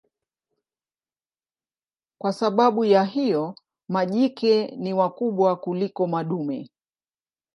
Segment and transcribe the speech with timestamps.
[2.17, 3.55] Kwa sababu ya hiyo
[3.87, 6.69] majike ni wakubwa kuliko madume.